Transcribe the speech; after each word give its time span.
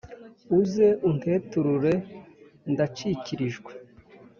uze 0.59 0.87
unteturure 1.09 1.93
ndacikirijwe! 2.71 3.71